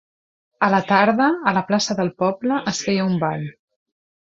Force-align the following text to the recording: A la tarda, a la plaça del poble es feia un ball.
A 0.67 0.69
la 0.75 0.79
tarda, 0.91 1.27
a 1.51 1.53
la 1.59 1.63
plaça 1.69 1.97
del 2.01 2.11
poble 2.23 2.59
es 2.73 2.83
feia 2.89 3.07
un 3.13 3.17
ball. 3.27 3.47